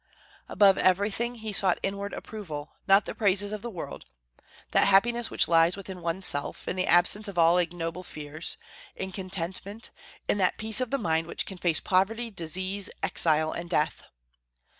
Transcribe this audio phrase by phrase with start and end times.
[0.49, 4.05] Above everything, he sought inward approval, not the praises of the world,
[4.71, 8.57] that happiness which lies within one's self, in the absence of all ignoble fears,
[8.95, 9.91] in contentment,
[10.27, 14.03] in that peace of the mind which can face poverty, disease, exile, and death.